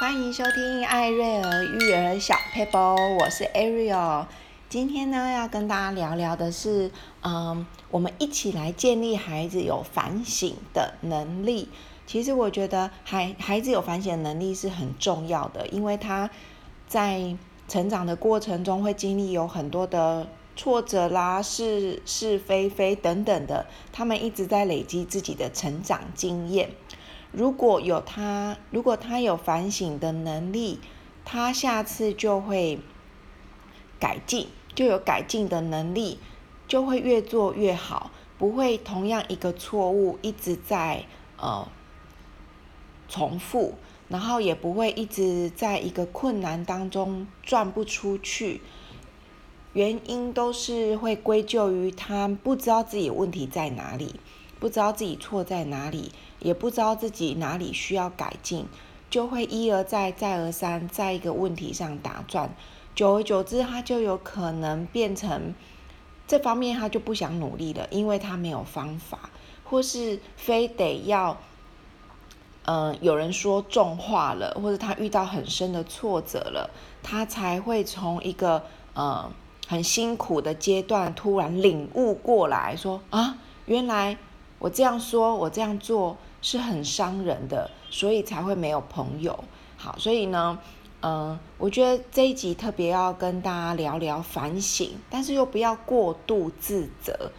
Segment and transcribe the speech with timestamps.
[0.00, 4.26] 欢迎收听艾瑞尔育儿小撇步，我是 Ariel。
[4.68, 6.92] 今天呢，要跟大家聊聊的是，
[7.22, 11.68] 嗯，我们一起来建立孩子有反省的能力。
[12.06, 16.30] 其实我觉得孩孩子有反省的能力是很重要的，因为他
[16.86, 17.36] 在
[17.66, 26.70] 成长的过程中会经历有很多的挫折啦、是是非非等等的，他们一直在累积自己的成长经验。
[27.30, 30.80] 如果有他，如果他有反省的能力，
[31.24, 32.80] 他下次就会
[34.00, 36.18] 改进，就有改进的能力，
[36.66, 41.04] 就会越做越好，不会同样一个错误一直在
[41.36, 41.68] 呃
[43.08, 43.74] 重复，
[44.08, 48.62] 然后也不会一直在一个困难当中转不出去。
[49.74, 54.18] 原因都是会归咎于他不知道自己问题在哪里。
[54.60, 58.66] 不知道自己错在哪里，也不知道自己哪里需要改进，
[59.10, 62.54] 就会一而再、再而三，在一个问题上打转。
[62.94, 65.54] 久而久之，他就有可能变成
[66.26, 69.30] 这方面他就不想努力了，因为他没有方法，
[69.64, 71.36] 或是非得要，
[72.66, 76.70] 嗯、有人说重话了，或者他遇到很深的挫折了，
[77.02, 78.64] 他才会从一个
[78.94, 79.30] 呃
[79.66, 84.16] 很辛苦的阶段突然领悟过来说啊，原来。
[84.58, 89.44] 我这样说，我这样做是很伤人的，所以才会没有朋友。
[89.76, 90.58] 好，所以呢，
[91.00, 97.30] 嗯、我觉得这一集特别要跟大家聊聊反省，但是又不要过度自责，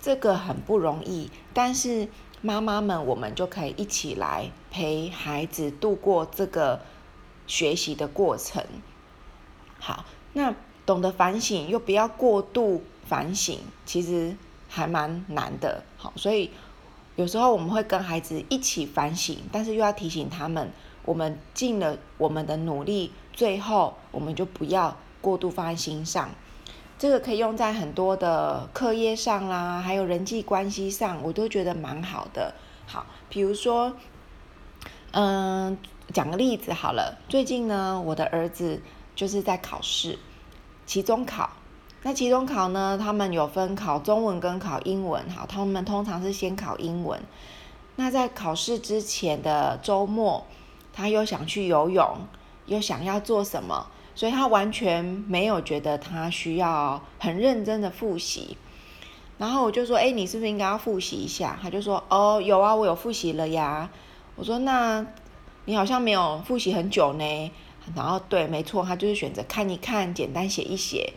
[0.00, 1.28] 这个很不容易。
[1.52, 2.08] 但是
[2.40, 6.80] 妈妈们，我们就可以一起来陪孩子度过这个
[7.48, 8.64] 学习的过程。
[9.80, 10.04] 好，
[10.34, 10.54] 那
[10.86, 14.36] 懂得反省又不要过度反省，其实。
[14.72, 16.48] 还蛮难的，好，所以
[17.16, 20.70] 有时候我们会跟孩子一起反省，但是又要提醒他们，
[21.04, 26.30] 我们尽了我们的努力，最后我们就不要过度放在心上。
[26.98, 32.54] 这个可以用在很多的课业上啦，还有人际关系上，我都觉得蛮好的。
[32.86, 33.96] 好，比如说，
[35.10, 35.76] 嗯，
[36.12, 38.80] 讲个例子好了，最近呢，我的儿子
[39.16, 40.16] 就是在考试，
[40.86, 41.50] 期中考。
[42.02, 47.20] 那期中考呢，他们有分考中文跟考英文，好，他们通常是先考英文。
[47.96, 50.46] 那在考试之前的周末，
[50.94, 52.16] 他又想去游泳，
[52.64, 58.56] 又想要做什么，所以他完全没有觉得他需要很认真的复习。
[59.36, 61.58] 然后我就说，哎，你是不是应该要复习一下？
[61.62, 63.90] 他就说，哦，有啊，我有复习了呀。
[64.36, 65.04] 我说，那
[65.66, 67.52] 你好像没有复习很久呢。
[67.94, 71.12] 然后对，没错，他就是选择看一看，简单写一写。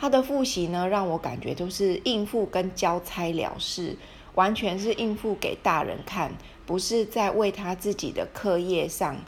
[0.00, 3.98] 他的复习呢，让我感觉都是应付跟交差了事，
[4.34, 6.32] 完全是应付给大人看，
[6.64, 9.18] 不是在为他自己的课业上，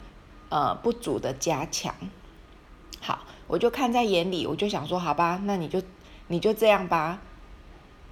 [0.49, 1.93] 呃，不足的加强。
[2.99, 5.79] 好，我就看在眼里，我就想说，好吧，那你就
[6.29, 7.21] 你就这样吧。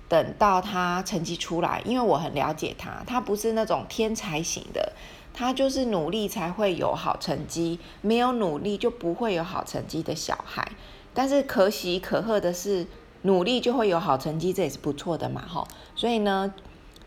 [0.08, 4.94] 等到他成绩出来，因为我很了解他，他不是那种天才型的，
[5.34, 10.74] 他就是努力才会有好成绩，没有努力就不会有好成绩的小孩。
[11.14, 12.88] 但是可喜可贺的是，
[13.24, 15.68] 努力就会有好成绩，这也是不错的嘛，吼。
[15.96, 16.54] 所以呢，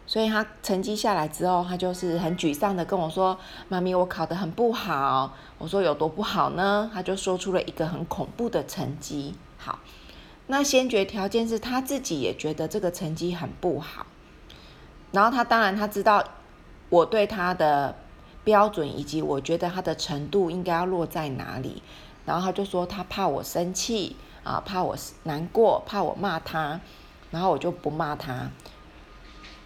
[0.06, 3.38] 所以他成绩下来之后，他就是很沮丧的跟我说
[3.68, 9.34] ：“妈咪，我考得很不好。”我说：“有多不好呢？”他就说出了一个很恐怖的成绩。
[9.56, 9.78] 好，
[10.48, 14.06] 那先决条件是他自己也觉得这个成绩很不好。
[15.12, 16.22] 然后他当然他知道
[16.90, 17.96] 我对他的
[18.44, 21.82] 标准以及我觉得他的程度应该要落在哪里。
[22.24, 26.80] 然后他就说他怕我生气啊，怕我难过，怕我骂他，
[27.30, 28.50] 然后我就不骂他。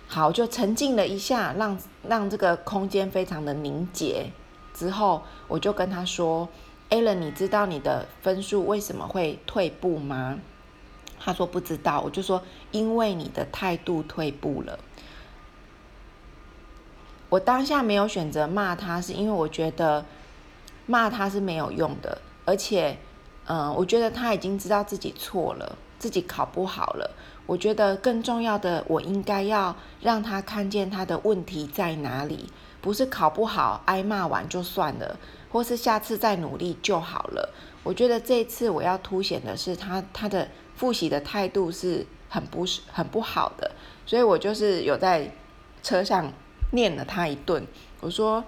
[0.06, 4.30] 好，就沉静了一下，让让这个空间非常的凝结。
[4.72, 6.48] 之后我就跟他说
[6.88, 10.38] ：“Alan，你知道你的分数为什么会退步吗？”
[11.20, 12.00] 他说不知道。
[12.00, 12.42] 我就说
[12.72, 14.78] ：“因为你的态度退步了。”
[17.28, 20.06] 我当下没有选择骂他，是因为我觉得
[20.86, 22.22] 骂他是没有用的。
[22.48, 22.96] 而且，
[23.44, 27.14] 嗯，我觉得他已经知道自己错了，自己考不好了。
[27.44, 32.50] 我觉得更重要的，我应该要让他看见他的问题在哪里，
[32.80, 35.18] 不是考不好挨骂完就算了，
[35.50, 37.52] 或是下次再努力就好了。
[37.82, 43.72] 我觉得这一次我要凸显的是他他的复习的态度是很不是很不好的，
[44.06, 45.30] 所以我就是有在
[45.82, 46.32] 车上
[46.72, 47.66] 念了他一顿。
[48.00, 48.42] 我说，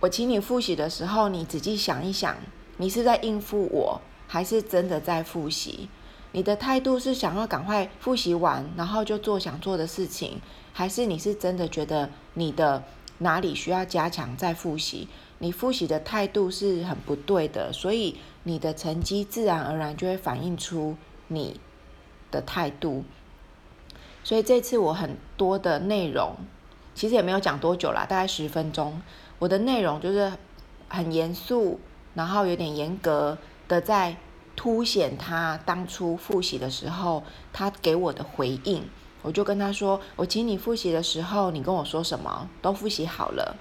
[0.00, 2.36] 我请你复习的时候，你仔细想一想。
[2.78, 5.88] 你是在应付我，还是真的在复习？
[6.32, 10.40] 你的态度是想要赶快复习完，然后就做想做的事情，
[10.72, 12.82] 还是你是真的觉得你的
[13.18, 15.08] 哪里需要加强再复习。
[15.38, 20.96] 你复习的态度是很不对的，所以你的成绩自然而然就会反映出
[21.28, 21.60] 你
[22.30, 23.04] 的态度。
[24.24, 26.34] 所以这次我很多的内容，
[26.94, 29.00] 其实也没有讲多久啦，大概十分钟。
[29.38, 30.32] 我的内容就是
[30.88, 31.78] 很严肃，
[32.16, 34.16] 然后有点严格的在
[34.56, 37.22] 凸显他当初复习的时候，
[37.52, 38.82] 他给我的回应。
[39.22, 42.48] 我就跟他说：“我请你复习的时候，你跟我说什么？
[42.60, 43.56] 都复习好了，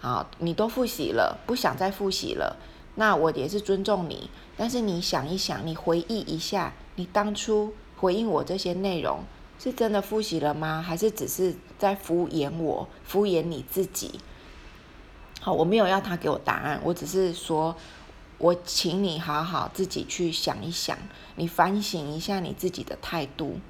[0.00, 2.56] 好，你都复习了，不想再复习了，
[2.96, 4.30] 那我也是尊重你。
[4.56, 9.20] 但是你想一想，你回忆一下，你当初回应我这些内容。”
[9.58, 10.84] 是真的复习了吗？
[10.86, 14.20] 还是只是在敷衍我，敷衍你自己？
[15.46, 17.76] 好，我没有要他给我答案，我只是说，
[18.36, 20.98] 我请你好好自己去想一想，
[21.36, 23.60] 你反省一下你自己的态度。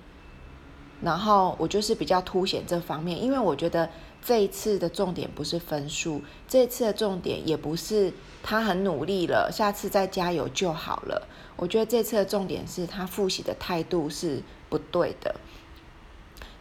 [1.02, 3.90] 然后我就是比较凸显这方面，因为我觉得
[4.24, 8.10] 这一次的重点不是分数，这一次的重点也不是
[8.42, 11.28] 他很努力了，下次再加油就好了。
[11.56, 15.34] 我觉得这次的重点是他复习的态度是不对的。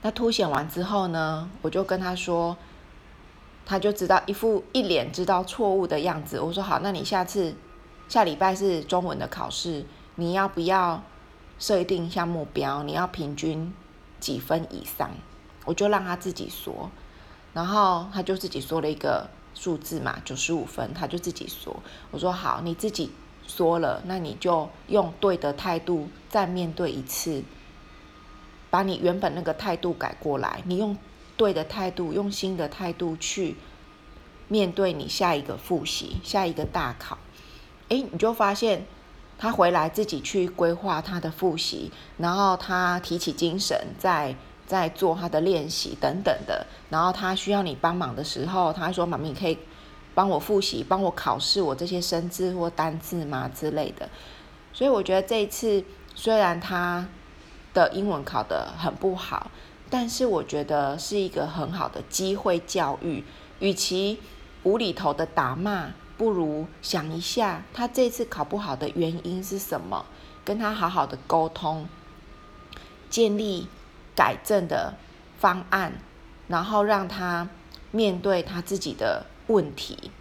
[0.02, 2.58] 那凸显完之后呢，我就跟他说，
[3.66, 6.40] 他就知道一副一脸知道错误的样子。
[6.40, 7.56] 我说好，那你下次
[8.08, 9.86] 下礼拜是中文的考试，
[10.16, 11.04] 你要不要
[11.58, 12.84] 设定一下目标？
[12.84, 13.74] 你要平均
[14.20, 15.12] 几分以上？
[15.66, 16.92] 我就让他自己说，
[17.54, 21.76] 然后他就自己说了一个数字嘛，九十五分，他就自己说。
[22.12, 23.12] 我说好，你自己
[23.48, 27.44] 说了，那你就用对的态度再面对一次。
[28.70, 30.98] 把你原本那个态度改过来，你用
[31.38, 33.56] 对的态度，用新的态度去
[34.48, 37.18] 面对你下一个复习，下一个大考。
[37.90, 38.86] 诶，你就发现
[39.38, 44.36] 他回来自己去规划他的复习，然后他提起精神，在
[44.66, 46.66] 在做他的练习等等的。
[46.90, 49.58] 然后他需要你帮忙的时候，他说：“妈咪，可以
[50.14, 54.10] 帮我复习，帮我考试，我这些生字或单字吗？”之类的。
[54.74, 55.84] 所以我觉得这一次
[56.16, 57.08] 虽然他。
[57.76, 59.52] 的英文考得很不好，
[59.90, 63.24] 但是我觉得是一个很好的机会教育。
[63.60, 64.20] 与其
[64.64, 70.06] 无厘头的打骂，不如想一下他这次考不好的原因是什么，
[70.44, 71.88] 跟他好好的沟通，
[73.10, 73.70] 建立
[74.14, 74.96] 改正的
[75.38, 75.94] 方案，
[76.50, 77.48] 然后让他
[77.92, 80.12] 面对他自己的问题，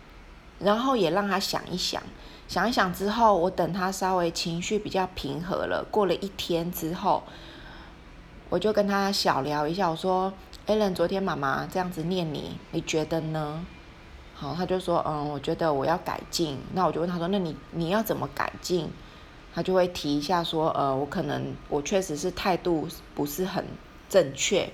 [0.60, 2.00] 然后也让他想一想，
[2.46, 7.25] 想一想之后，我等他稍微情绪比较平和了，过了一天之后。
[8.50, 10.32] 我就跟他小聊一下，我说
[10.67, 13.64] ：“Allen，昨天妈妈这样子念你，你觉得呢？”
[14.37, 18.88] 好，他就说：“嗯，我觉得我要改进。”那我就问他说：“那你你要怎么改进？”
[19.55, 23.64] 他就会提一下说：“呃，我可能我确实是态度不是很
[24.08, 24.69] 正确。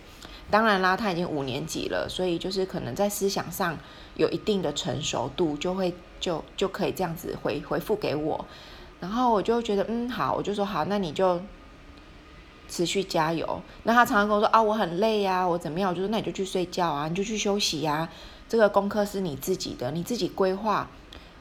[0.50, 3.78] 当然啦，他已经五年级了，所以就是可能在思想上
[4.16, 8.44] 有一定的成熟度，就会就就可以这样子回回复给我。
[8.98, 11.40] 然后我就觉得嗯好，我就说好，那你就。”
[12.70, 13.60] 持续加油。
[13.82, 15.90] 那他常常跟我说啊，我很累呀，我怎么样？
[15.90, 18.08] 我就说那你就去睡觉啊，你就去休息呀。
[18.48, 20.88] 这个功课是你自己的，你自己规划。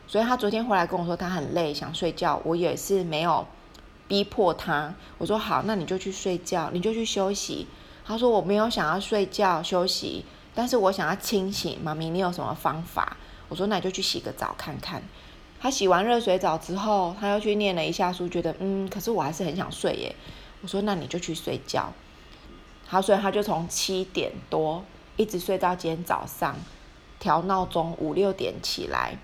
[0.07, 2.41] 所以他昨天回来跟我说他很累，想睡觉。
[2.43, 3.45] 我也是没有
[4.07, 4.93] 逼迫他。
[5.19, 7.67] 我说好，那你就去睡觉，你就去休息。
[8.03, 11.77] 他说我没有想要睡觉休息，但是我想要清醒。
[11.83, 13.17] 妈咪，你有什么方法？
[13.47, 15.01] 我说那你就去洗个澡看看。
[15.61, 20.15] 他洗完热水澡之后，他又去念了一下书，觉得嗯，可是我还是很想睡耶。
[20.61, 21.93] 我说：“那你就去睡觉。”
[22.85, 24.83] 好，所以他就从七点多
[25.15, 26.55] 一直睡到今天早上，
[27.19, 29.17] 调闹钟五六点起来，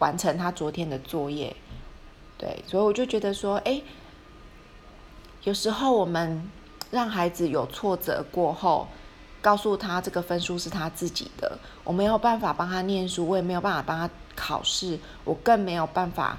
[0.00, 1.54] 完成他昨天的作业。
[2.36, 3.80] 对，所以我就觉得说，哎，
[5.44, 6.50] 有时候我们
[6.90, 8.88] 让孩子有挫折过后，
[9.40, 16.38] 告诉他这个分数是他自己的，我没有办法帮他念书，我也没有办法帮他考试，我更没有办法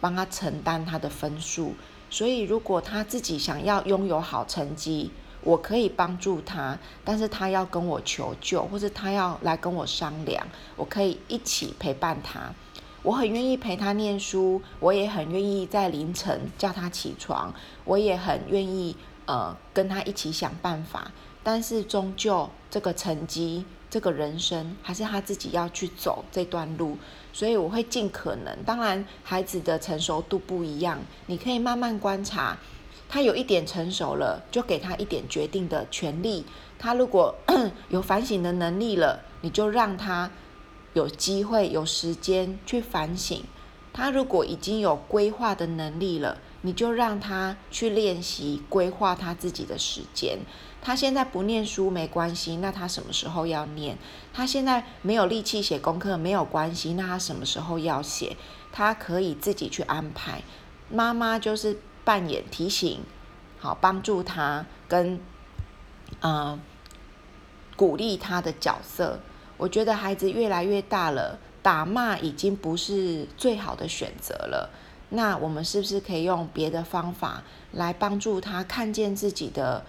[0.00, 1.74] 帮他承担他的分数。
[2.16, 5.10] 所以，如果他自己想要拥有好成绩，
[5.42, 10.46] 我可以帮助他，但是他要跟我求救，或者他要来跟我商量，
[10.76, 12.50] 我可以一起陪伴他。
[13.02, 17.52] 我很愿意陪他念书，我也很愿意在凌晨叫他起床，
[17.84, 18.96] 我也很愿意
[19.26, 21.12] 呃跟他一起想办法。
[21.42, 23.66] 但是终究这个成绩。
[23.88, 26.98] 这个人生还是他自己要去走这段路，
[27.32, 28.56] 所以我会尽可能。
[28.64, 32.58] 当然，孩子的成熟度不一样，你可以慢慢观察。
[33.08, 36.44] 他有一点成熟了，就给他一点决定的权利。
[36.78, 37.34] 他如果
[37.88, 40.28] 有反省的能力了，你就让他
[40.92, 43.44] 有机会、有时间去反省。
[43.92, 50.40] 他如果已经有规划的能力了，你就让他去练习规划他自己的时间。
[50.82, 53.96] 他现在不念书没关系，那他什么时候要念？
[54.32, 58.36] 他现在没有力气写功课没有关系，那他什么时候要写？
[58.72, 60.42] 他可以自己去安排。
[60.90, 63.00] 妈妈就是扮演提醒，
[63.60, 65.20] 好帮助他跟，
[66.20, 66.58] 呃，
[67.76, 69.20] 鼓励他的角色。
[69.56, 74.70] 我觉得孩子越来越大了，打骂已经不是最好的选择了。
[75.08, 79.84] 那我们是不是可以用别的方法来帮助他看见自己的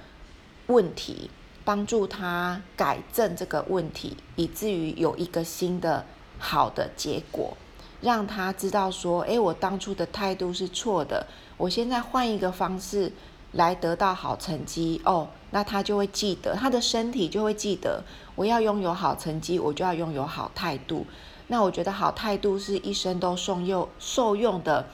[0.67, 1.31] 问题，
[1.65, 6.05] 帮助他改正这个问题，以至于有一个新的
[6.37, 7.57] 好的结果，
[7.99, 11.25] 让他知道说：诶，我当初的态度是错的，
[11.57, 13.11] 我现在换一个方式
[13.53, 15.29] 来得到好成绩哦。
[15.49, 18.03] 那他就会记得，他的身体就会记得，
[18.35, 21.07] 我要拥有好成绩，我就要拥有好态度。
[21.47, 24.85] 那我觉得好态度是一生都受用受用的。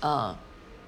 [0.00, 0.36] 呃，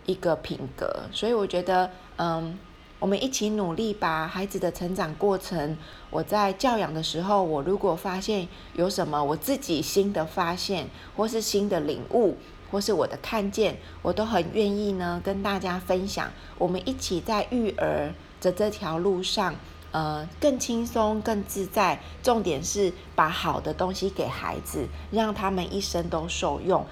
[0.07, 2.59] 一个品格，所以我觉得，嗯，
[2.99, 4.29] 我们一起努力吧。
[4.29, 5.77] 孩子的成长过程，
[6.11, 12.37] 我在教养的时候，我如果发现有什么我自己新的发现，或是新的领悟，
[12.71, 16.31] 或是我的看见，我都很愿意呢跟大家分享。
[16.57, 19.55] 我们一起在育儿的这条路上，
[19.91, 22.01] 呃，更轻松、更自在。
[22.23, 26.87] 重点是把好的东西给孩子，让他们一生都受用。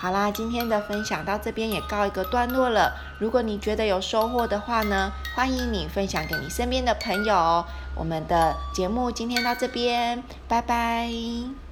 [0.00, 2.96] 好啦，今天的分享到这边也告一个段落了。
[3.18, 7.64] 如果你觉得有收获的话呢，欢迎你分享给你身边的朋友。
[7.96, 11.67] 我们的节目今天到这边，拜拜。